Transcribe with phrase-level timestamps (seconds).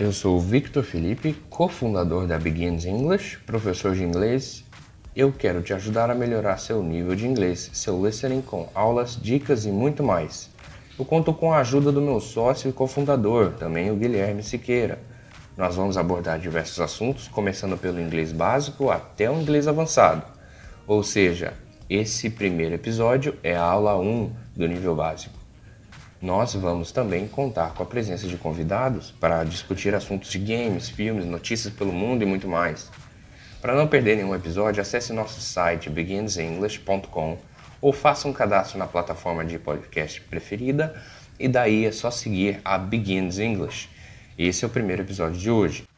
[0.00, 4.64] Eu sou o Victor Felipe, cofundador da Begins English, professor de inglês.
[5.14, 9.66] Eu quero te ajudar a melhorar seu nível de inglês, seu listening com aulas, dicas
[9.66, 10.48] e muito mais.
[10.98, 14.98] Eu conto com a ajuda do meu sócio e cofundador, também o Guilherme Siqueira.
[15.54, 20.22] Nós vamos abordar diversos assuntos, começando pelo inglês básico até o inglês avançado.
[20.86, 21.52] Ou seja,
[21.90, 25.39] esse primeiro episódio é a aula 1 do nível básico.
[26.20, 31.24] Nós vamos também contar com a presença de convidados para discutir assuntos de games, filmes,
[31.24, 32.90] notícias pelo mundo e muito mais.
[33.62, 37.38] Para não perder nenhum episódio, acesse nosso site beginsenglish.com
[37.80, 40.94] ou faça um cadastro na plataforma de podcast preferida
[41.38, 43.88] e daí é só seguir a Begins English.
[44.38, 45.89] Esse é o primeiro episódio de hoje.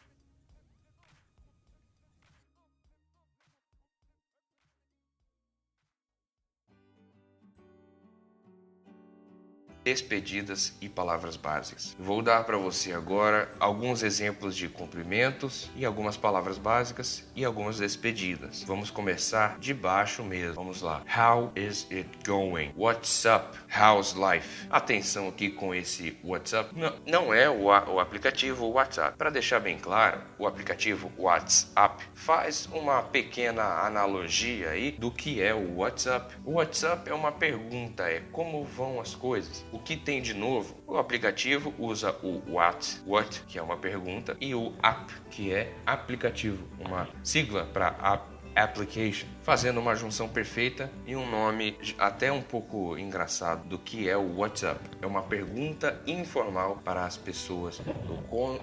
[9.83, 11.95] Despedidas e palavras básicas.
[11.99, 17.79] Vou dar para você agora alguns exemplos de cumprimentos e algumas palavras básicas e algumas
[17.79, 18.63] despedidas.
[18.63, 20.55] Vamos começar de baixo mesmo.
[20.55, 21.03] Vamos lá.
[21.05, 22.71] How is it going?
[22.77, 23.57] What's up?
[23.69, 24.67] How's life?
[24.69, 26.73] Atenção aqui com esse WhatsApp.
[26.75, 29.17] Não, não é o, o aplicativo WhatsApp.
[29.17, 35.53] Para deixar bem claro, o aplicativo WhatsApp faz uma pequena analogia aí do que é
[35.53, 36.35] o WhatsApp.
[36.45, 39.65] O WhatsApp é uma pergunta, é como vão as coisas?
[39.73, 40.77] O que tem de novo?
[40.85, 45.73] O aplicativo usa o what, what, que é uma pergunta, e o app, que é
[45.83, 52.39] aplicativo, uma sigla para app application, fazendo uma junção perfeita e um nome até um
[52.39, 54.79] pouco engraçado do que é o WhatsApp.
[55.01, 58.59] É uma pergunta informal para as pessoas do como,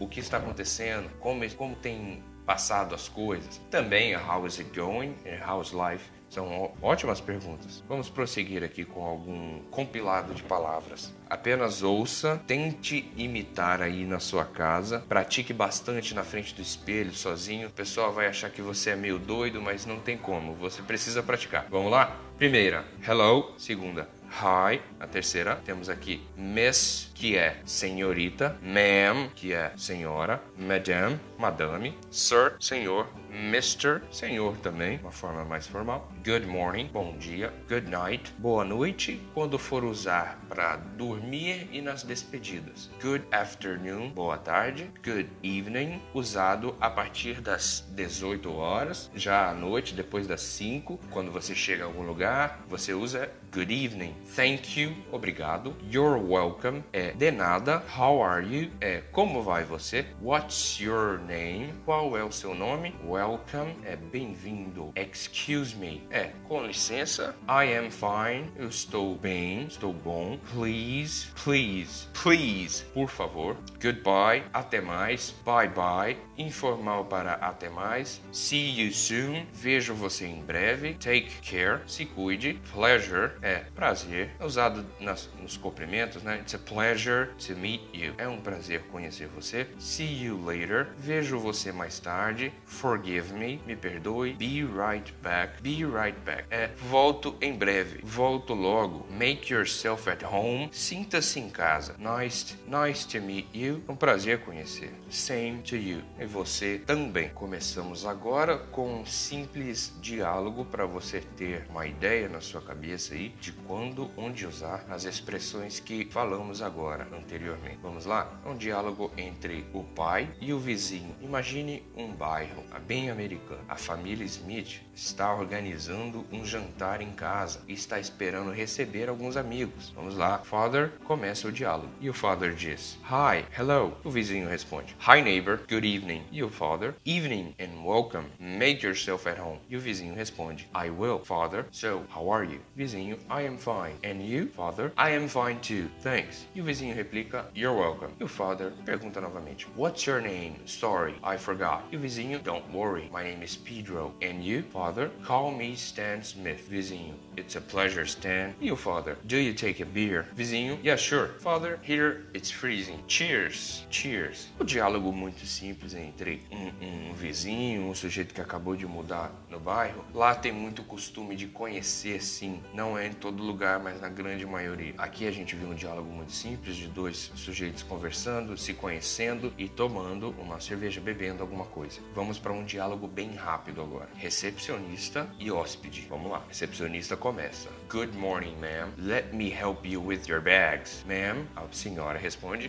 [0.00, 3.58] o que está acontecendo, como, como tem passado as coisas.
[3.70, 5.14] Também how is it going,
[5.46, 7.82] how's life são ótimas perguntas.
[7.88, 11.14] Vamos prosseguir aqui com algum compilado de palavras.
[11.30, 17.68] Apenas ouça, tente imitar aí na sua casa, pratique bastante na frente do espelho, sozinho.
[17.68, 20.54] O pessoal vai achar que você é meio doido, mas não tem como.
[20.54, 21.66] Você precisa praticar.
[21.70, 22.16] Vamos lá?
[22.36, 23.54] Primeira, hello.
[23.56, 24.80] Segunda, hi.
[24.98, 32.56] A terceira, temos aqui miss, que é senhorita, ma'am, que é senhora, madame, madame, sir,
[32.58, 34.00] senhor, Mr.
[34.12, 36.08] Senhor também, uma forma mais formal.
[36.24, 37.52] Good morning, bom dia.
[37.68, 42.88] Good night, boa noite, quando for usar para dormir e nas despedidas.
[43.02, 44.88] Good afternoon, boa tarde.
[45.04, 51.32] Good evening, usado a partir das 18 horas, já à noite, depois das 5, quando
[51.32, 54.12] você chega a algum lugar, você usa good evening.
[54.34, 55.76] Thank you, obrigado.
[55.88, 57.80] You're welcome é de nada.
[57.96, 58.68] How are you?
[58.80, 60.04] É como vai você?
[60.20, 61.72] What's your name?
[61.84, 62.92] Qual é o seu nome?
[63.06, 64.92] Welcome é bem-vindo.
[64.96, 67.36] Excuse me é com licença.
[67.48, 68.50] I am fine.
[68.56, 70.36] Eu estou bem, estou bom.
[70.52, 73.56] Please, please, please, por favor.
[73.80, 75.32] Goodbye, até mais.
[75.44, 78.20] Bye bye, informal para até mais.
[78.32, 80.94] See you soon, vejo você em breve.
[80.94, 82.60] Take care, se cuide.
[82.72, 86.38] Pleasure é prazer, é usado nas, nos cumprimentos, né?
[86.40, 88.14] It's a pleasure to meet you.
[88.16, 89.66] É um prazer conhecer você.
[89.78, 92.52] See you later, vejo você mais tarde.
[92.64, 96.44] Forgive me, me perdoe, be right back, be right back.
[96.50, 101.94] É, volto em breve, volto logo, make yourself at home, sinta-se em casa.
[101.98, 104.90] Nice, nice to meet you, um prazer conhecer.
[105.14, 107.28] Same to you, e você também.
[107.28, 113.28] Começamos agora com um simples diálogo para você ter uma ideia na sua cabeça aí
[113.40, 117.78] de quando, onde usar as expressões que falamos agora, anteriormente.
[117.80, 118.28] Vamos lá?
[118.44, 121.14] É um diálogo entre o pai e o vizinho.
[121.20, 123.62] Imagine um bairro bem americana.
[123.68, 129.90] A família Smith está organizando um jantar em casa e está esperando receber alguns amigos.
[129.94, 130.38] Vamos lá.
[130.38, 131.92] Father começa o diálogo.
[132.00, 133.96] E o father diz: Hi, hello.
[134.02, 136.24] O vizinho responde: Hi neighbor, good evening.
[136.40, 138.24] O father: Evening and welcome.
[138.40, 139.58] Make yourself at home.
[139.70, 141.66] E o vizinho responde: I will, father.
[141.72, 142.60] So, how are you?
[142.74, 143.98] Vizinho: I am fine.
[144.02, 144.92] And you, father?
[144.96, 145.90] I am fine too.
[146.00, 146.46] Thanks.
[146.56, 148.12] E o vizinho replica: You're welcome.
[148.18, 150.54] O father pergunta novamente: What's your name?
[150.64, 151.82] Sorry, I forgot.
[151.92, 153.10] E o vizinho: Don't worry.
[153.12, 154.14] My name is Pedro.
[154.22, 155.10] And you, father?
[155.22, 156.66] Call me Stan Smith.
[156.66, 157.12] Vizinho.
[157.36, 158.54] It's a pleasure, Stan.
[158.60, 159.16] You, father?
[159.26, 160.26] Do you take a beer?
[160.34, 160.78] Vizinho.
[160.82, 161.30] Yeah, sure.
[161.40, 163.02] Father, here it's freezing.
[163.08, 163.86] Cheers.
[163.90, 164.48] Cheers.
[164.60, 169.58] O diálogo muito simples entre um, um vizinho, um sujeito que acabou de mudar no
[169.58, 170.04] bairro.
[170.14, 172.62] Lá tem muito costume de conhecer, sim.
[172.72, 174.94] Não é em todo lugar, mas na grande maioria.
[174.96, 179.68] Aqui a gente viu um diálogo muito simples de dois sujeitos conversando, se conhecendo e
[179.68, 182.00] tomando uma cerveja, bebendo alguma coisa.
[182.14, 184.08] Vamos para um diálogo bem rápido agora.
[184.14, 186.06] Recepcionista e hóspede.
[186.08, 186.44] Vamos lá.
[186.48, 187.70] Recepcionista começa.
[187.88, 188.92] Good morning, ma'am.
[188.98, 191.02] Let me help you with your bags.
[191.08, 192.68] Ma'am, a senhora responde.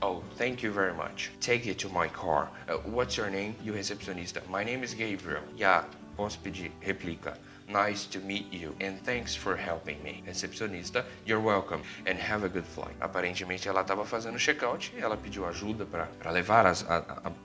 [0.00, 1.32] Oh, thank you very much.
[1.40, 2.48] Take it to my car.
[2.68, 3.56] Uh, what's your name?
[3.64, 4.40] E o recepcionista.
[4.48, 5.42] My name is Gabriel.
[5.60, 5.84] A
[6.16, 7.36] hóspede replica.
[7.68, 10.22] Nice to meet you and thanks for helping me.
[10.26, 12.96] Recepcionista, you're welcome and have a good flight.
[12.98, 16.96] Aparentemente ela estava fazendo check-out ela pediu ajuda para levar as, a,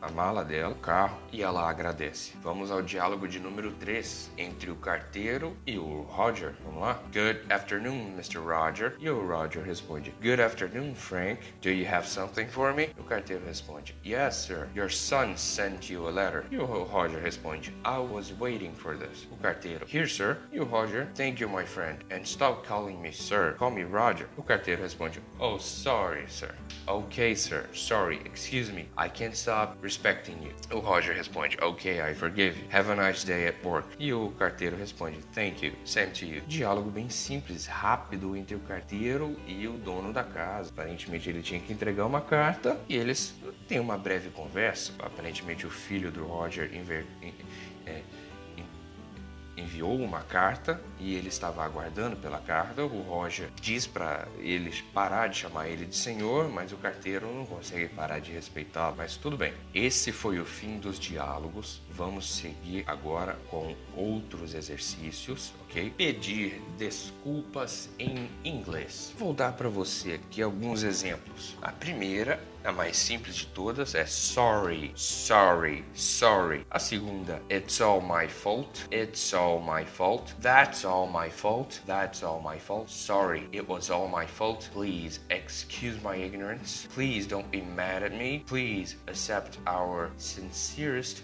[0.02, 2.32] a, a, mala dela, o carro, e ela agradece.
[2.42, 6.54] Vamos ao diálogo de número 3 entre o carteiro e o Roger.
[6.64, 7.00] Vamos lá?
[7.12, 8.40] Good afternoon, Mr.
[8.40, 8.96] Roger.
[9.00, 11.42] E o Roger responde: Good afternoon, Frank.
[11.62, 12.92] Do you have something for me?
[12.98, 14.70] O carteiro responde: Yes, sir.
[14.74, 16.46] Your son sent you a letter.
[16.50, 19.28] E o Roger responde: I was waiting for this.
[19.30, 20.38] O carteiro: Here's sir.
[20.52, 21.08] You, Roger.
[21.16, 21.98] Thank you, my friend.
[22.12, 23.56] And stop calling me sir.
[23.58, 24.28] Call me Roger.
[24.38, 26.54] O carteiro responde: Oh, sorry, sir.
[26.88, 27.66] Okay, sir.
[27.74, 28.22] Sorry.
[28.26, 28.88] Excuse me.
[28.98, 30.52] I can't stop respecting you.
[30.72, 32.66] O Roger responde: Okay, I forgive you.
[32.70, 33.88] Have a nice day at work.
[34.00, 35.74] E o carteiro responde: Thank you.
[35.86, 36.42] Same to you.
[36.48, 40.70] Diálogo bem simples, rápido entre o carteiro e o dono da casa.
[40.70, 43.34] Aparentemente ele tinha que entregar uma carta e eles
[43.68, 44.94] têm uma breve conversa.
[45.00, 47.06] Aparentemente o filho do Roger inver...
[47.86, 48.02] é,
[49.56, 52.84] enviou uma carta e ele estava aguardando pela carta.
[52.84, 57.46] O Roger diz para eles parar de chamar ele de senhor, mas o carteiro não
[57.46, 58.96] consegue parar de respeitá-lo.
[58.98, 59.54] Mas tudo bem.
[59.74, 61.82] Esse foi o fim dos diálogos.
[61.96, 65.92] Vamos seguir agora com outros exercícios, ok?
[65.92, 69.14] Pedir desculpas em inglês.
[69.18, 71.56] Vou dar para você aqui alguns exemplos.
[71.62, 76.66] A primeira a mais simples de todas é sorry, sorry, sorry.
[76.72, 82.24] A segunda, it's all my fault, it's all my fault, that's all my fault, that's
[82.24, 82.90] all my fault.
[82.90, 84.70] Sorry, it was all my fault.
[84.72, 86.88] Please excuse my ignorance.
[86.94, 88.44] Please don't be mad at me.
[88.48, 91.24] Please accept our sincerest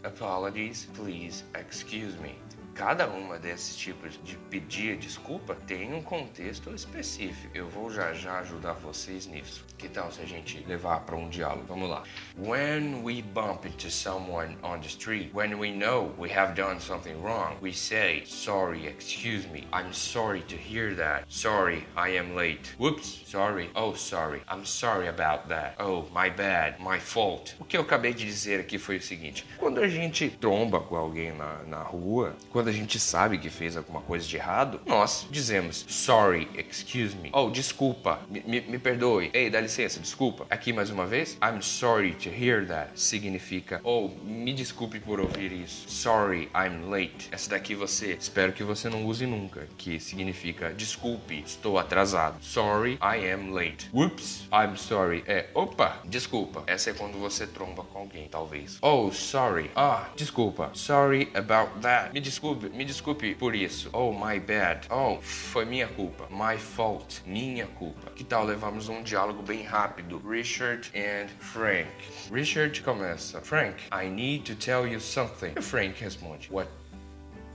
[0.60, 0.88] apologies.
[0.94, 2.36] Please excuse me.
[2.80, 7.50] Cada uma desses tipos de pedir desculpa tem um contexto específico.
[7.54, 9.66] Eu vou já já ajudar vocês nisso.
[9.78, 11.66] Que tal se a gente levar para um diálogo?
[11.68, 12.04] Vamos lá.
[12.38, 17.16] When we bump into someone on the street, when we know we have done something
[17.22, 19.68] wrong, we say, "Sorry, excuse me.
[19.74, 21.26] I'm sorry to hear that.
[21.28, 22.76] Sorry, I am late.
[22.78, 23.70] Whoops, sorry.
[23.76, 24.42] Oh, sorry.
[24.50, 25.76] I'm sorry about that.
[25.80, 26.82] Oh, my bad.
[26.82, 30.30] My fault." O que eu acabei de dizer aqui foi o seguinte: quando a gente
[30.30, 34.28] tromba com alguém na, na rua, quando quando a gente sabe que fez alguma coisa
[34.28, 37.32] de errado, nós dizemos sorry, excuse me.
[37.34, 39.32] Oh, desculpa, me, me, me perdoe.
[39.34, 40.46] Ei, dá licença, desculpa.
[40.52, 42.92] Aqui mais uma vez, I'm sorry to hear that.
[42.94, 45.90] Significa, oh, me desculpe por ouvir isso.
[45.90, 47.30] Sorry, I'm late.
[47.32, 52.38] Essa daqui você, espero que você não use nunca, que significa desculpe, estou atrasado.
[52.44, 53.90] Sorry, I am late.
[53.92, 55.24] Whoops, I'm sorry.
[55.26, 56.64] É, opa, desculpa.
[56.68, 58.78] Essa é quando você tromba com alguém, talvez.
[58.82, 59.72] Oh, sorry.
[59.76, 60.70] Ah, desculpa.
[60.76, 62.14] Sorry about that.
[62.14, 63.90] Me desculpe me desculpe por isso.
[63.94, 64.88] Oh, my bad.
[64.90, 66.28] Oh, foi minha culpa.
[66.30, 67.22] My fault.
[67.26, 68.12] Minha culpa.
[68.12, 70.22] Que tal levarmos um diálogo bem rápido?
[70.28, 71.90] Richard and Frank.
[72.32, 73.42] Richard começa.
[73.42, 75.54] Frank, I need to tell you something.
[75.58, 76.50] E Frank responde.
[76.52, 76.70] What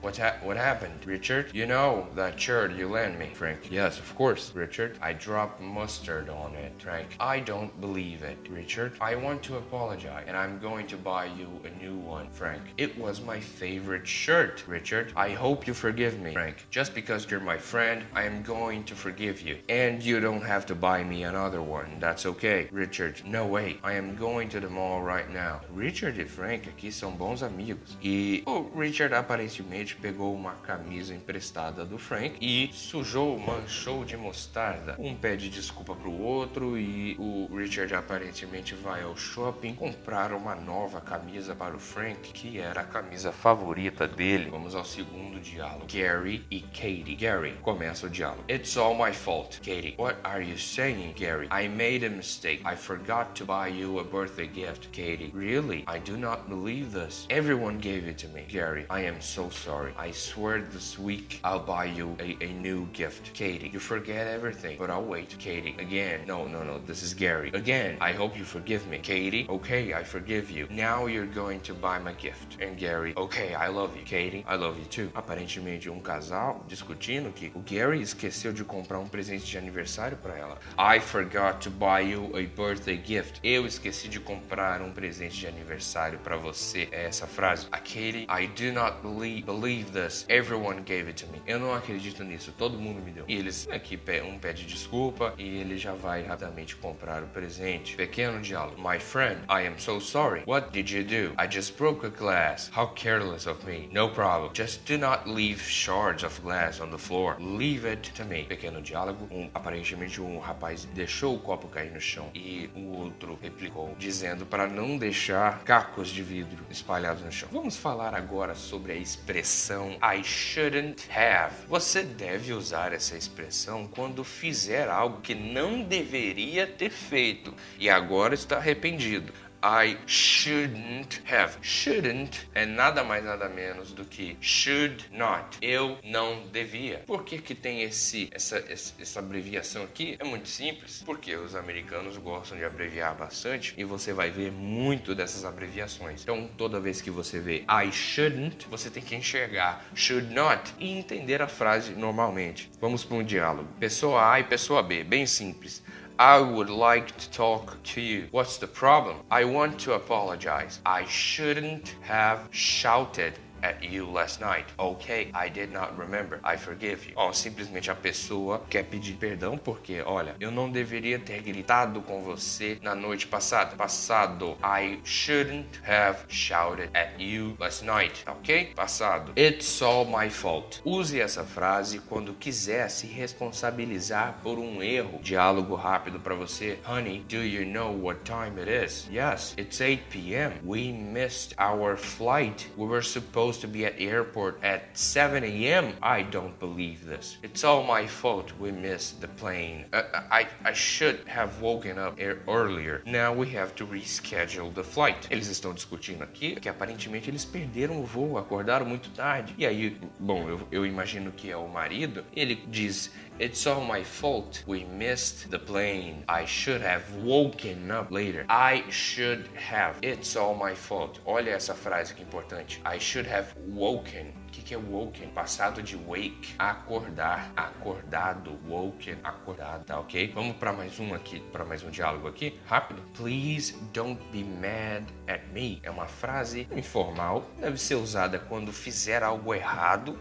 [0.04, 1.50] What, ha what happened, Richard?
[1.54, 3.70] You know that shirt you lent me, Frank.
[3.70, 4.98] Yes, of course, Richard.
[5.00, 7.16] I dropped mustard on it, Frank.
[7.18, 8.92] I don't believe it, Richard.
[9.00, 12.60] I want to apologize, and I'm going to buy you a new one, Frank.
[12.76, 15.10] It was my favorite shirt, Richard.
[15.16, 16.66] I hope you forgive me, Frank.
[16.68, 19.56] Just because you're my friend, I am going to forgive you.
[19.70, 21.96] And you don't have to buy me another one.
[21.98, 23.22] That's okay, Richard.
[23.24, 23.78] No way.
[23.82, 25.62] I am going to the mall right now.
[25.72, 27.96] Richard e Frank aqui são bons amigos.
[28.02, 34.16] E o oh, Richard aparentemente pegou uma camisa emprestada do Frank e sujou, manchou de
[34.16, 34.96] mostarda.
[34.98, 41.00] Um pede desculpa pro outro e o Richard aparentemente vai ao shopping comprar uma nova
[41.00, 44.50] camisa para o Frank, que era a camisa favorita dele.
[44.50, 45.86] Vamos ao segundo diálogo.
[45.86, 47.14] Gary e Katie.
[47.14, 48.44] Gary, começa o diálogo.
[48.48, 49.60] It's all my fault.
[49.60, 51.48] Katie, what are you saying, Gary?
[51.50, 52.62] I made a mistake.
[52.64, 54.90] I forgot to buy you a birthday gift.
[54.92, 55.84] Katie, really?
[55.86, 57.26] I do not believe this.
[57.30, 58.44] Everyone gave it to me.
[58.48, 60.08] Gary, I am so sorry sorry.
[60.08, 63.32] I swear this week I'll buy you a, a new gift.
[63.34, 65.36] Katie, you forget everything, but I'll wait.
[65.38, 66.20] Katie, again.
[66.26, 67.50] No, no, no, this is Gary.
[67.54, 68.98] Again, I hope you forgive me.
[68.98, 70.66] Katie, okay, I forgive you.
[70.70, 72.56] Now you're going to buy my gift.
[72.60, 74.02] And Gary, okay, I love you.
[74.04, 75.10] Katie, I love you too.
[75.14, 80.36] Aparentemente, um casal discutindo que o Gary esqueceu de comprar um presente de aniversário para
[80.36, 80.58] ela.
[80.78, 83.40] I forgot to buy you a birthday gift.
[83.42, 86.88] Eu esqueci de comprar um presente de aniversário para você.
[86.90, 87.66] É essa frase.
[87.70, 90.24] A Katie, I do not believe, believe believe this.
[90.28, 91.42] Everyone gave it to me.
[91.46, 92.52] Eu não acredito nisso.
[92.56, 93.24] Todo mundo me deu.
[93.26, 97.96] E eles aqui um pede desculpa e ele já vai rapidamente comprar o presente.
[97.96, 98.80] Pequeno diálogo.
[98.80, 100.42] My friend, I am so sorry.
[100.46, 101.34] What did you do?
[101.38, 102.70] I just broke a glass.
[102.76, 103.88] How careless of me.
[103.92, 104.52] No problem.
[104.54, 107.36] Just do not leave shards of glass on the floor.
[107.40, 108.44] Leave it to me.
[108.44, 109.28] Pequeno diálogo.
[109.30, 114.46] Um, aparentemente um rapaz deixou o copo cair no chão e o outro replicou, dizendo
[114.46, 117.48] para não deixar cacos de vidro espalhados no chão.
[117.50, 119.63] Vamos falar agora sobre a expressão
[120.02, 121.54] I shouldn't have.
[121.68, 128.34] Você deve usar essa expressão quando fizer algo que não deveria ter feito e agora
[128.34, 129.32] está arrependido.
[129.66, 131.56] I shouldn't have.
[131.62, 135.56] Shouldn't é nada mais nada menos do que should not.
[135.62, 136.98] Eu não devia.
[137.06, 140.18] Por que que tem esse essa, essa abreviação aqui?
[140.18, 145.14] É muito simples, porque os americanos gostam de abreviar bastante e você vai ver muito
[145.14, 146.20] dessas abreviações.
[146.20, 150.90] Então, toda vez que você vê I shouldn't, você tem que enxergar should not e
[150.90, 152.70] entender a frase normalmente.
[152.78, 153.70] Vamos para um diálogo.
[153.80, 155.82] Pessoa A e pessoa B, bem simples.
[156.18, 158.28] I would like to talk to you.
[158.30, 159.16] What's the problem?
[159.32, 160.78] I want to apologize.
[160.86, 164.66] I shouldn't have shouted at you last night.
[164.78, 166.38] Okay, I did not remember.
[166.44, 167.14] I forgive you.
[167.16, 172.22] Ó, simplesmente a pessoa quer pedir perdão porque, olha, eu não deveria ter gritado com
[172.22, 173.74] você na noite passada.
[173.76, 174.56] Passado.
[174.62, 178.24] I shouldn't have shouted at you last night.
[178.26, 178.72] Ok?
[178.74, 179.32] Passado.
[179.36, 180.82] It's all my fault.
[180.84, 185.20] Use essa frase quando quiser se responsabilizar por um erro.
[185.22, 186.78] Diálogo rápido para você.
[186.86, 189.08] Honey, do you know what time it is?
[189.10, 190.52] Yes, it's 8 p.m.
[190.64, 192.70] We missed our flight.
[192.76, 195.94] We were supposed supposed to be at the airport at 7 a.m.
[196.02, 197.38] I don't believe this.
[197.42, 199.84] It's all my fault we missed the plane.
[199.92, 202.18] Uh, I, I should have woken up
[202.48, 203.02] earlier.
[203.06, 205.28] Now we have to reschedule the flight.
[205.30, 209.54] Eles estão discutindo aqui que aparentemente eles perderam o voo, acordaram muito tarde.
[209.56, 212.24] E aí, bom, eu, eu imagino que é o marido.
[212.34, 214.62] Ele diz: It's all my fault.
[214.64, 216.24] We missed the plane.
[216.28, 218.46] I should have woken up later.
[218.48, 219.98] I should have.
[220.02, 221.18] It's all my fault.
[221.26, 222.80] Olha essa frase que importante.
[222.84, 224.32] I should have woken.
[224.54, 225.30] Que, que é woken?
[225.30, 226.54] Passado de wake.
[226.60, 227.50] Acordar.
[227.56, 228.56] Acordado.
[228.68, 229.16] Woken.
[229.24, 229.84] Acordado.
[229.84, 230.30] Tá ok?
[230.32, 231.40] Vamos para mais um aqui.
[231.40, 232.56] Para mais um diálogo aqui.
[232.64, 233.02] Rápido.
[233.14, 235.80] Please don't be mad at me.
[235.82, 237.44] É uma frase informal.
[237.58, 240.16] Deve ser usada quando fizer algo errado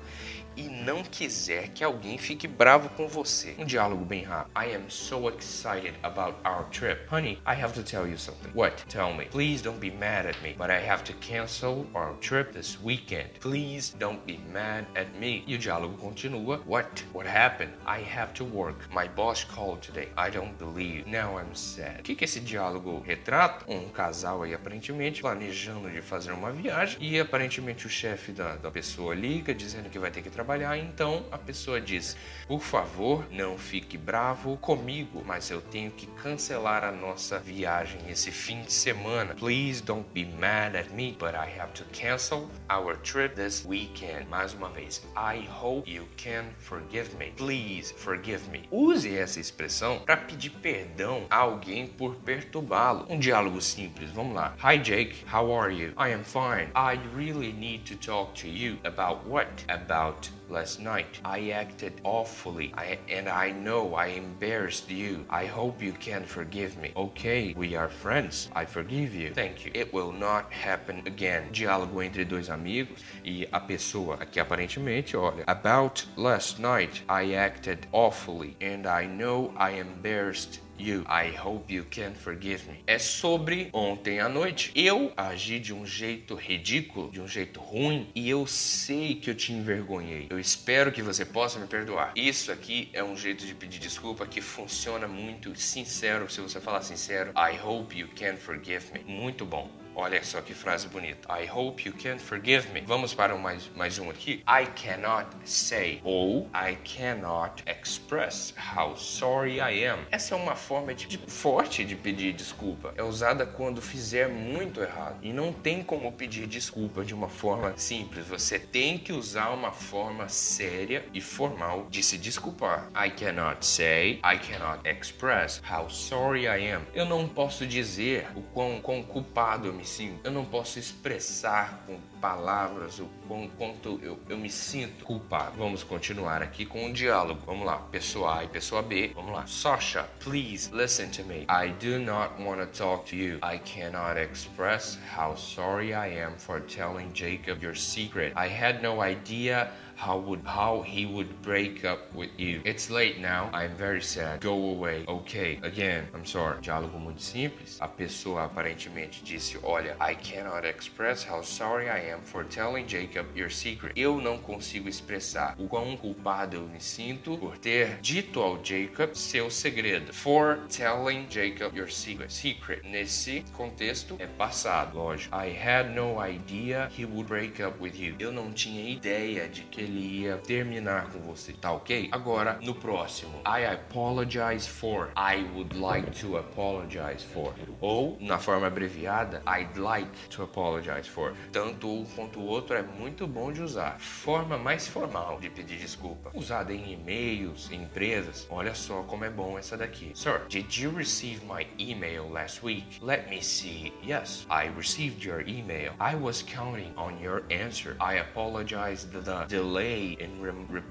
[0.56, 3.56] e não quiser que alguém fique bravo com você.
[3.58, 4.52] Um diálogo bem rápido.
[4.56, 7.08] I am so excited about our trip.
[7.10, 8.52] Honey, I have to tell you something.
[8.54, 8.86] What?
[8.88, 9.26] Tell me.
[9.26, 13.30] Please don't be mad at me, but I have to cancel our trip this weekend.
[13.40, 15.44] Please be mad at me.
[15.48, 16.62] E o diálogo continua.
[16.66, 17.06] What?
[17.14, 17.74] What happened?
[17.86, 18.88] I have to work.
[18.94, 20.10] My boss called today.
[20.18, 21.06] I don't believe.
[21.08, 22.00] Now I'm sad.
[22.00, 23.66] O que, que esse diálogo retrata?
[23.68, 28.72] Um casal aí aparentemente planejando de fazer uma viagem e aparentemente o chefe da, da
[28.72, 32.16] pessoa liga dizendo que vai ter que trabalhar, então a pessoa diz:
[32.48, 38.32] Por favor, não fique bravo comigo, mas eu tenho que cancelar a nossa viagem esse
[38.32, 39.34] fim de semana.
[39.36, 44.13] Please don't be mad at me, but I have to cancel our trip this weekend.
[44.30, 47.32] Mais uma vez, I hope you can forgive me.
[47.36, 48.64] Please forgive me.
[48.72, 53.06] Use essa expressão para pedir perdão a alguém por perturbá-lo.
[53.10, 54.56] Um diálogo simples, vamos lá.
[54.64, 55.94] Hi Jake, how are you?
[55.98, 56.70] I am fine.
[56.76, 59.50] I really need to talk to you about what?
[59.68, 61.20] About last night.
[61.26, 65.26] I acted awfully I, and I know I embarrassed you.
[65.30, 66.92] I hope you can forgive me.
[66.96, 68.50] Okay, we are friends.
[68.56, 69.34] I forgive you.
[69.34, 69.72] Thank you.
[69.74, 71.50] It will not happen again.
[71.52, 77.88] Diálogo entre dois amigos e a pessoa aqui aparentemente, olha, about last night I acted
[77.92, 81.04] awfully and I know I embarrassed you.
[81.08, 82.84] I hope you can forgive me.
[82.88, 84.72] É sobre ontem à noite.
[84.76, 89.36] Eu agi de um jeito ridículo, de um jeito ruim, e eu sei que eu
[89.36, 90.28] te envergonhei.
[90.30, 92.14] Eu espero que você possa me perdoar.
[92.16, 96.30] Isso aqui é um jeito de pedir desculpa que funciona muito sincero.
[96.30, 99.04] Se você falar sincero, I hope you can forgive me.
[99.06, 99.83] Muito bom.
[99.96, 101.28] Olha só que frase bonita.
[101.40, 102.82] I hope you can forgive me.
[102.82, 104.44] Vamos para mais, mais um aqui.
[104.48, 110.00] I cannot say ou I cannot express how sorry I am.
[110.10, 112.92] Essa é uma forma de, de, forte de pedir desculpa.
[112.98, 115.20] É usada quando fizer muito errado.
[115.22, 118.26] E não tem como pedir desculpa de uma forma simples.
[118.28, 122.90] Você tem que usar uma forma séria e formal de se desculpar.
[122.96, 126.82] I cannot say, I cannot express how sorry I am.
[126.96, 130.20] Eu não posso dizer o quão, quão culpado me sinto.
[130.24, 133.10] Eu não posso expressar com palavras o
[133.58, 135.58] quanto eu, eu me sinto culpado.
[135.58, 137.42] Vamos continuar aqui com o um diálogo.
[137.46, 139.12] Vamos lá, pessoa A e pessoa B.
[139.16, 139.46] Vamos lá.
[139.48, 141.46] Sasha, please listen to me.
[141.50, 143.40] I do not want to talk to you.
[143.42, 148.34] I cannot express how sorry I am for telling Jacob your secret.
[148.36, 149.72] I had no idea
[150.04, 152.62] how would how he would break up with you.
[152.66, 153.50] It's late now.
[153.54, 154.42] I'm very sad.
[154.42, 155.06] Go away.
[155.08, 155.60] Okay.
[155.64, 156.60] Again, I'm sorry.
[156.62, 157.78] Diálogo muito simples.
[157.80, 163.28] A pessoa aparentemente disse: "Olha, I cannot express how sorry I am for telling Jacob
[163.36, 168.42] your secret." Eu não consigo expressar o quão culpado eu me sinto por ter dito
[168.42, 170.14] ao Jacob seu segredo.
[170.14, 172.32] For telling Jacob your secret.
[172.32, 175.34] Secret nesse contexto é passado, lógico.
[175.36, 178.16] I had no idea he would break up with you.
[178.20, 182.10] Eu não tinha ideia de que ele ia terminar com você, tá ok?
[182.12, 183.42] Agora, no próximo.
[183.46, 185.10] I apologize for.
[185.18, 187.54] I would like to apologize for.
[187.80, 191.34] Ou, na forma abreviada, I'd like to apologize for.
[191.52, 194.00] Tanto um quanto o outro é muito bom de usar.
[194.00, 196.32] Forma mais formal de pedir desculpa.
[196.34, 198.48] Usada em e-mails, em empresas.
[198.50, 200.12] Olha só como é bom essa daqui.
[200.16, 203.00] Sir, did you receive my email last week?
[203.02, 203.94] Let me see.
[204.04, 205.94] Yes, I received your email.
[206.00, 207.96] I was counting on your answer.
[208.00, 210.82] I apologize the delay delay in re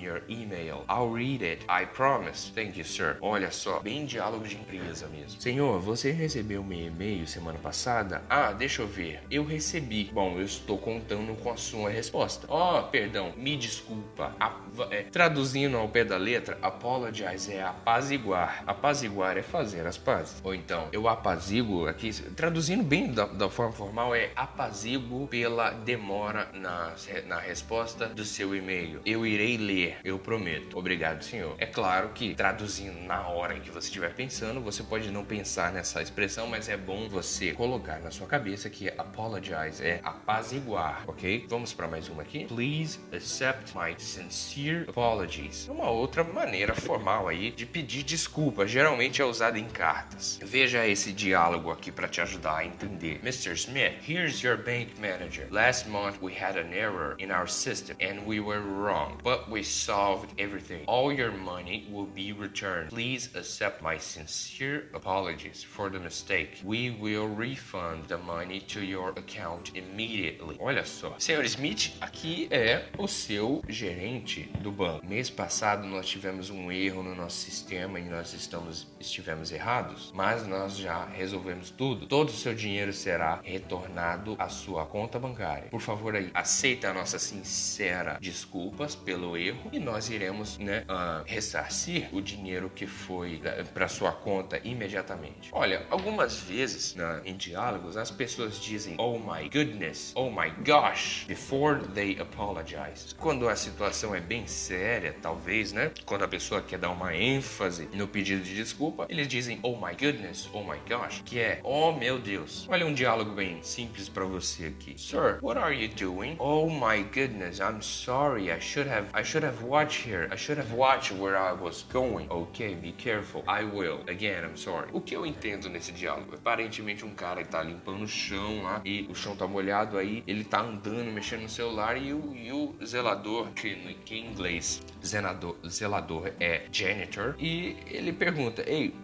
[0.00, 0.84] your email.
[0.88, 1.64] I'll read it.
[1.68, 2.52] I promise.
[2.54, 3.16] Thank you, sir.
[3.20, 5.40] Olha só, bem diálogo de empresa mesmo.
[5.40, 8.22] Senhor, você recebeu meu e-mail semana passada?
[8.28, 9.20] Ah, deixa eu ver.
[9.30, 10.10] Eu recebi.
[10.12, 12.46] Bom, eu estou contando com a sua resposta.
[12.48, 14.34] Oh, perdão, me desculpa.
[14.38, 14.54] A,
[14.90, 18.62] é, traduzindo ao pé da letra, apologize é apaziguar.
[18.66, 20.40] Apaziguar é fazer as pazes.
[20.44, 26.50] Ou então, eu apazigo aqui, traduzindo bem da, da forma formal, é apazigo pela demora
[26.52, 26.94] na,
[27.26, 29.00] na resposta do seu e-mail.
[29.04, 30.78] Eu irei ler, eu prometo.
[30.78, 31.54] Obrigado, senhor.
[31.58, 35.72] É claro que traduzindo na hora em que você estiver pensando, você pode não pensar
[35.72, 41.46] nessa expressão, mas é bom você colocar na sua cabeça que apologize é apaziguar, ok?
[41.48, 42.46] Vamos para mais uma aqui.
[42.46, 45.68] Please accept my sincere apologies.
[45.68, 48.66] É uma outra maneira formal aí de pedir desculpa.
[48.66, 50.38] Geralmente é usada em cartas.
[50.42, 53.20] Veja esse diálogo aqui para te ajudar a entender.
[53.22, 53.52] Mr.
[53.52, 55.46] Smith, here's your bank manager.
[55.50, 59.62] Last month we had an error in our system and we were wrong, but we
[59.62, 60.84] solved everything.
[60.86, 62.90] All your money will be returned.
[62.90, 66.60] Please accept my sincere apologies for the mistake.
[66.64, 70.56] We will refund the money to your account immediately.
[70.60, 71.14] Olha só.
[71.18, 75.06] Senhor Smith, aqui é o seu gerente do banco.
[75.06, 80.46] Mês passado nós tivemos um erro no nosso sistema e nós estamos estivemos errados, mas
[80.46, 82.06] nós já resolvemos tudo.
[82.06, 85.68] Todo o seu dinheiro será retornado à sua conta bancária.
[85.70, 91.24] Por favor aí, aceita a nossa sincera desculpas pelo erro e nós iremos né, uh,
[91.26, 95.50] ressarcir o dinheiro que foi uh, para sua conta imediatamente.
[95.52, 101.24] Olha, algumas vezes né, em diálogos as pessoas dizem oh my goodness, oh my gosh,
[101.26, 103.14] before they apologize.
[103.18, 105.90] Quando a situação é bem séria, talvez, né?
[106.04, 109.94] Quando a pessoa quer dar uma ênfase no pedido de desculpa, eles dizem oh my
[109.94, 112.66] goodness, oh my gosh, que é oh meu Deus.
[112.68, 114.98] Olha um diálogo bem simples para você aqui.
[114.98, 116.36] Sir, what are you doing?
[116.38, 118.50] Oh my goodness, I'm sorry.
[118.50, 120.28] I should have I should have watched here.
[120.30, 122.28] I should have watched where I was going.
[122.30, 123.44] Okay, be careful.
[123.46, 124.00] I will.
[124.08, 124.88] Again, I'm sorry.
[124.92, 126.34] O que eu entendo nesse diálogo?
[126.34, 130.44] Aparentemente um cara está limpando o chão lá e o chão tá molhado aí, ele
[130.44, 135.56] tá andando, mexendo no celular e o, e o zelador, que, que em inglês zelador,
[135.68, 138.94] zelador é janitor, e ele pergunta: Ei,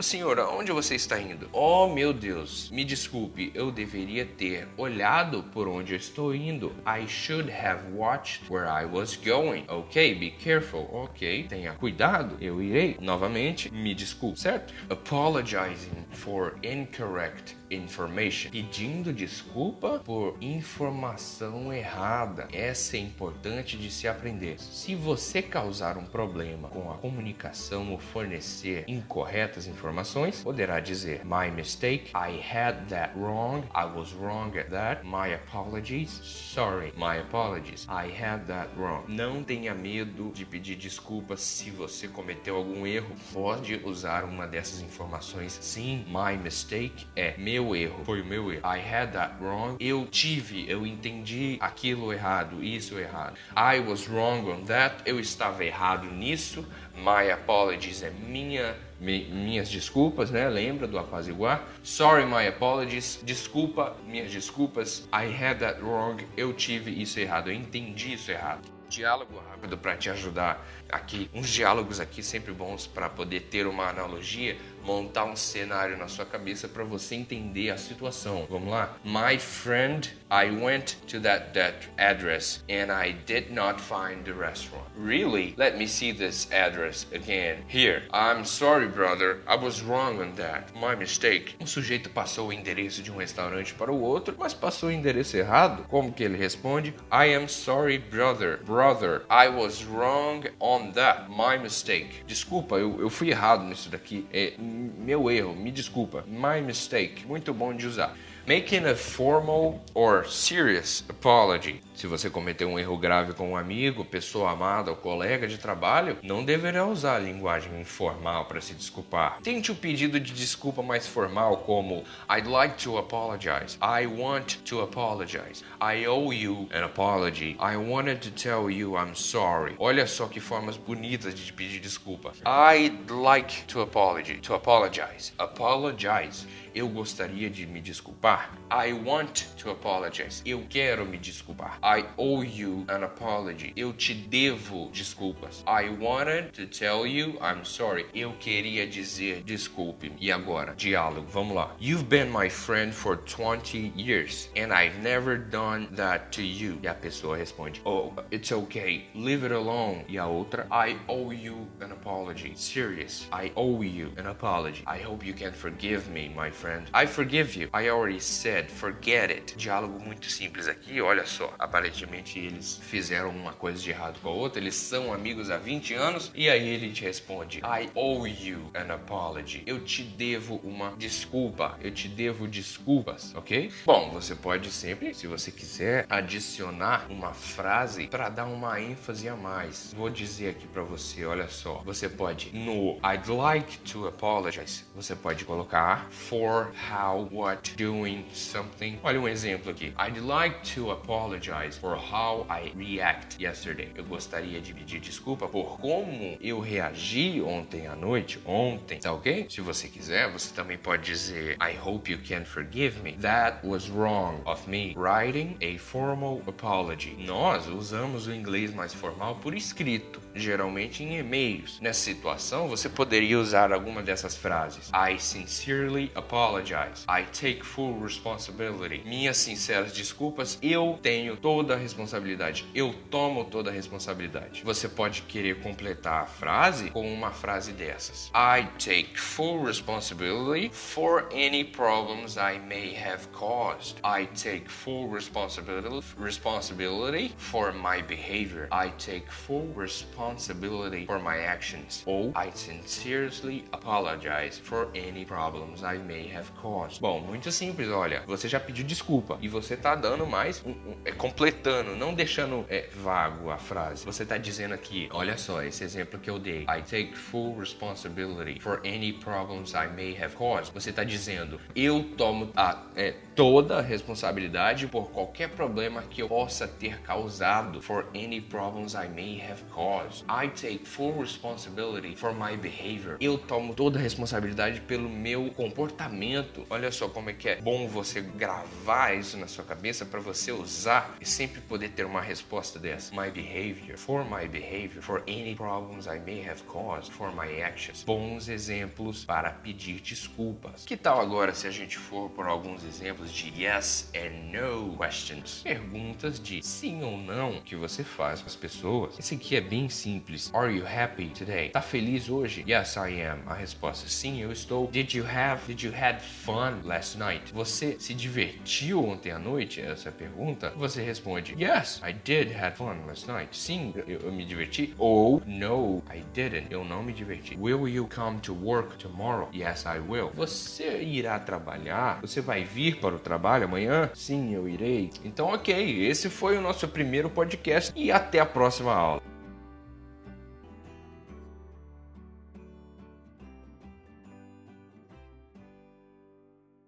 [0.00, 1.48] senhora, onde você está indo?
[1.52, 6.72] Oh meu Deus, me desculpe, eu deveria ter olhado por onde eu estou indo.
[6.86, 9.64] I should have watched where I was going.
[9.68, 10.88] Ok, be careful.
[10.92, 12.36] Ok, tenha cuidado.
[12.40, 12.96] Eu irei.
[13.00, 14.72] Novamente, me desculpe, certo?
[14.88, 18.50] Apologizing for incorrect information.
[18.50, 22.48] Pedindo desculpa por informação errada.
[22.52, 24.58] Essa é importante de se aprender.
[24.60, 31.50] Se você causar um problema com a comunicação ou fornecer incorretas informações, poderá dizer My
[31.50, 37.86] mistake, I had that wrong, I was wrong at that, my apologies, sorry, my apologies,
[37.88, 39.04] I had that wrong.
[39.08, 43.14] Não tenha medo de pedir desculpas se você cometeu algum erro.
[43.32, 45.58] Pode usar uma dessas informações.
[45.60, 48.62] Sim, my mistake é meu erro, foi o meu erro.
[48.64, 49.76] I had that wrong.
[49.78, 53.36] Eu tive, eu entendi aquilo errado, isso errado.
[53.56, 54.96] I was wrong on that.
[55.04, 56.66] Eu estava errado nisso.
[56.96, 60.48] My apologies é minha minhas desculpas, né?
[60.48, 61.66] Lembra do apaziguar?
[61.82, 63.18] Sorry, my apologies.
[63.22, 65.08] Desculpa, minhas desculpas.
[65.12, 66.22] I had that wrong.
[66.36, 67.48] Eu tive isso errado.
[67.48, 68.68] Eu entendi isso errado.
[68.90, 73.88] Diálogo rápido para te ajudar aqui uns diálogos aqui sempre bons para poder ter uma
[73.88, 78.46] analogia montar um cenário na sua cabeça para você entender a situação.
[78.48, 78.96] Vamos lá?
[79.04, 84.86] My friend, I went to that, that address and I did not find the restaurant.
[84.96, 85.54] Really?
[85.56, 87.64] Let me see this address again.
[87.68, 88.02] Here.
[88.12, 89.38] I'm sorry, brother.
[89.46, 90.72] I was wrong on that.
[90.74, 91.56] My mistake.
[91.60, 95.36] O sujeito passou o endereço de um restaurante para o outro, mas passou o endereço
[95.36, 95.84] errado.
[95.88, 96.94] Como que ele responde?
[97.10, 98.58] I am sorry, brother.
[98.64, 101.28] Brother, I was wrong on that.
[101.28, 102.22] My mistake.
[102.26, 104.26] Desculpa, eu, eu fui errado nisso daqui.
[104.32, 106.24] É, meu erro, me desculpa.
[106.26, 107.26] My mistake.
[107.26, 108.16] Muito bom de usar.
[108.46, 111.80] Making a formal or serious apology.
[112.00, 116.16] Se você cometeu um erro grave com um amigo, pessoa amada ou colega de trabalho,
[116.22, 119.38] não deverá usar a linguagem informal para se desculpar.
[119.42, 122.02] Tente o pedido de desculpa mais formal, como
[122.34, 123.76] I'd like to apologize.
[123.82, 125.62] I want to apologize.
[125.78, 127.58] I owe you an apology.
[127.60, 129.74] I wanted to tell you I'm sorry.
[129.78, 132.32] Olha só que formas bonitas de pedir desculpa.
[132.46, 134.40] I'd like to apologize.
[134.40, 135.34] To apologize.
[135.36, 136.46] Apologize.
[136.74, 138.52] Eu gostaria de me desculpar.
[138.70, 140.40] I want to apologize.
[140.46, 141.78] Eu quero me desculpar.
[141.90, 143.72] I owe you an apology.
[143.74, 145.64] Eu te devo desculpas.
[145.66, 148.06] I wanted to tell you I'm sorry.
[148.14, 150.12] Eu queria dizer desculpe.
[150.20, 151.26] E agora, diálogo.
[151.32, 151.74] Vamos lá.
[151.80, 156.78] You've been my friend for 20 years and I've never done that to you.
[156.80, 159.08] E a pessoa responde: Oh, it's okay.
[159.12, 160.04] Leave it alone.
[160.08, 162.52] E a outra: I owe you an apology.
[162.54, 163.26] Serious.
[163.32, 164.84] I owe you an apology.
[164.86, 166.86] I hope you can forgive me, my friend.
[166.94, 167.68] I forgive you.
[167.74, 169.56] I already said, forget it.
[169.56, 171.52] Diálogo muito simples aqui, olha só.
[171.80, 175.94] Aparentemente eles fizeram uma coisa de errado com a outra, eles são amigos há 20
[175.94, 179.62] anos e aí ele te responde: I owe you an apology.
[179.64, 181.78] Eu te devo uma desculpa.
[181.80, 183.72] Eu te devo desculpas, ok?
[183.86, 189.34] Bom, você pode sempre, se você quiser, adicionar uma frase para dar uma ênfase a
[189.34, 189.94] mais.
[189.96, 191.80] Vou dizer aqui para você, olha só.
[191.86, 194.84] Você pode no I'd like to apologize.
[194.94, 198.98] Você pode colocar for how, what, doing something.
[199.02, 199.94] Olha um exemplo aqui.
[199.98, 203.90] I'd like to apologize for how I react yesterday.
[203.94, 208.38] Eu gostaria de pedir desculpa por como eu reagi ontem à noite.
[208.44, 209.46] Ontem, tá ok?
[209.48, 213.12] Se você quiser, você também pode dizer I hope you can forgive me.
[213.14, 214.94] That was wrong of me.
[214.96, 217.16] Writing a formal apology.
[217.18, 221.78] Nós usamos o inglês mais formal por escrito, geralmente em e-mails.
[221.80, 224.90] Nessa situação, você poderia usar alguma dessas frases.
[224.94, 227.04] I sincerely apologize.
[227.08, 229.02] I take full responsibility.
[229.04, 232.64] Minhas sinceras desculpas, eu tenho toda a responsabilidade.
[232.72, 234.62] Eu tomo toda a responsabilidade.
[234.62, 238.30] Você pode querer completar a frase com uma frase dessas.
[238.32, 243.96] I take full responsibility for any problems I may have caused.
[244.04, 248.68] I take full responsibility responsibility for my behavior.
[248.70, 252.04] I take full responsibility for my actions.
[252.06, 257.00] Ou I sincerely apologize for any problems I may have caused.
[257.00, 258.22] Bom, muito simples, olha.
[258.28, 261.10] Você já pediu desculpa e você tá dando mais, um, um, é,
[261.40, 264.04] completando, não deixando é, vago a frase.
[264.04, 266.64] Você tá dizendo aqui, olha só, esse exemplo que eu dei.
[266.64, 270.70] I take full responsibility for any problems I may have caused.
[270.74, 276.28] Você tá dizendo, eu tomo a, é, toda a responsabilidade por qualquer problema que eu
[276.28, 277.80] possa ter causado.
[277.80, 280.26] For any problems I may have caused.
[280.28, 283.16] I take full responsibility for my behavior.
[283.18, 286.66] Eu tomo toda a responsabilidade pelo meu comportamento.
[286.68, 290.52] Olha só como é que é bom você gravar isso na sua cabeça para você
[290.52, 293.14] usar sempre poder ter uma resposta dessa.
[293.14, 298.04] My behavior, for my behavior, for any problems I may have caused, for my actions.
[298.04, 300.84] Bons exemplos para pedir desculpas.
[300.84, 305.62] Que tal agora se a gente for por alguns exemplos de yes and no questions?
[305.62, 309.18] Perguntas de sim ou não que você faz com as pessoas.
[309.18, 310.50] Esse aqui é bem simples.
[310.52, 311.70] Are you happy today?
[311.70, 312.64] Tá feliz hoje?
[312.68, 313.40] Yes, I am.
[313.46, 314.88] A resposta sim, eu estou.
[314.88, 317.52] Did you have Did you had fun last night?
[317.52, 319.80] Você se divertiu ontem à noite?
[319.80, 320.70] Essa é a pergunta.
[320.76, 321.19] Você responde
[321.58, 323.56] Yes, I did have fun last night.
[323.56, 324.94] Sim, eu, eu me diverti.
[324.98, 326.66] Ou No, I didn't.
[326.70, 327.56] Eu não me diverti.
[327.58, 329.48] Will you come to work tomorrow?
[329.54, 330.30] Yes, I will.
[330.34, 332.20] Você irá trabalhar?
[332.20, 334.10] Você vai vir para o trabalho amanhã?
[334.14, 335.10] Sim, eu irei.
[335.24, 336.06] Então, ok.
[336.06, 339.29] Esse foi o nosso primeiro podcast e até a próxima aula.